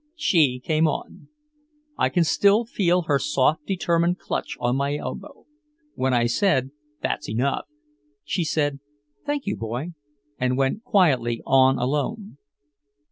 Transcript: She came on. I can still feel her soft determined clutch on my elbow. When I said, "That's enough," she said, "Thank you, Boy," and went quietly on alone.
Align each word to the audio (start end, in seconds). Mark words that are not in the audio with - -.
She 0.15 0.59
came 0.59 0.87
on. 0.87 1.27
I 1.95 2.09
can 2.09 2.23
still 2.23 2.65
feel 2.65 3.03
her 3.03 3.19
soft 3.19 3.67
determined 3.67 4.17
clutch 4.17 4.57
on 4.59 4.75
my 4.75 4.95
elbow. 4.95 5.45
When 5.93 6.11
I 6.11 6.25
said, 6.25 6.71
"That's 7.03 7.29
enough," 7.29 7.67
she 8.23 8.43
said, 8.43 8.79
"Thank 9.27 9.45
you, 9.45 9.55
Boy," 9.55 9.89
and 10.39 10.57
went 10.57 10.81
quietly 10.83 11.43
on 11.45 11.77
alone. 11.77 12.39